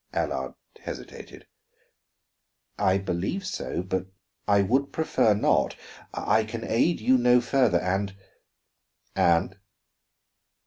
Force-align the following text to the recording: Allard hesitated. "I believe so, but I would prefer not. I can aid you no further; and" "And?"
Allard 0.13 0.55
hesitated. 0.79 1.45
"I 2.79 2.97
believe 2.97 3.45
so, 3.45 3.83
but 3.83 4.07
I 4.47 4.63
would 4.63 4.91
prefer 4.91 5.35
not. 5.35 5.75
I 6.11 6.43
can 6.43 6.63
aid 6.67 6.99
you 6.99 7.19
no 7.19 7.39
further; 7.39 7.77
and" 7.79 8.15
"And?" 9.15 9.59